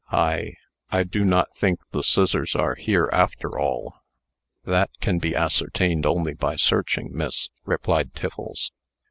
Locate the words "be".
5.19-5.35